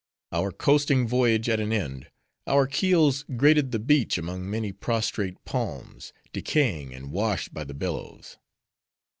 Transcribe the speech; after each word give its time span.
Our 0.31 0.49
coasting 0.51 1.07
voyage 1.07 1.47
at 1.47 1.59
an 1.59 1.71
end, 1.71 2.07
our 2.47 2.65
keels 2.65 3.23
grated 3.37 3.69
the 3.71 3.77
beach 3.77 4.17
among 4.17 4.49
many 4.49 4.71
prostrate 4.71 5.45
palms, 5.45 6.11
decaying, 6.33 6.91
and 6.91 7.11
washed 7.11 7.53
by 7.53 7.65
the 7.65 7.75
billows. 7.75 8.39